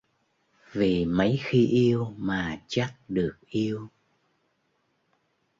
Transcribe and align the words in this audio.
Vì 0.71 1.05
mấy 1.05 1.39
khi 1.43 1.67
yêu 1.67 2.13
mà 2.17 2.61
chắc 2.67 2.93
được 3.07 3.37
yêu 3.49 3.87